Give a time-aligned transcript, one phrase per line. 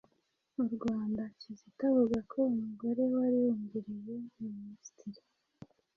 [0.61, 4.13] u Rwanda, Kizito avuga ko umugore wari wungirije
[4.55, 5.19] minisitiri,